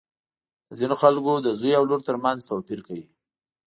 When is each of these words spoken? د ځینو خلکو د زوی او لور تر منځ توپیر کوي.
د 0.67 0.71
ځینو 0.79 0.95
خلکو 1.01 1.33
د 1.45 1.47
زوی 1.59 1.71
او 1.77 1.83
لور 1.89 2.01
تر 2.07 2.15
منځ 2.23 2.39
توپیر 2.49 2.79
کوي. 2.87 3.07